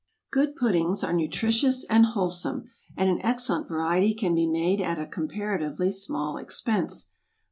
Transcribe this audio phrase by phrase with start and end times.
[0.31, 2.65] Good puddings are nutritious and wholesome,
[2.97, 7.09] and an excellent variety can be made at a comparatively small expense.